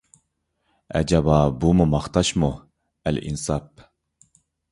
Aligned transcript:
ئەجەبا 0.99 1.35
بۇمۇ 1.65 1.87
ماختاشمۇ، 1.91 2.49
ئەلئىنساپ!!! 3.11 3.87